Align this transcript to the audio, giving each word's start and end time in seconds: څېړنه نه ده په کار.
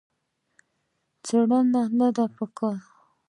څېړنه 1.25 1.81
نه 1.99 2.07
ده 2.15 2.25
په 2.35 2.45
کار. 2.57 2.79